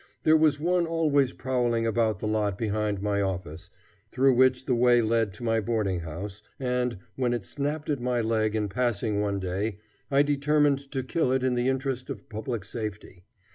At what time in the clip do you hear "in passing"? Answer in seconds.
8.55-9.21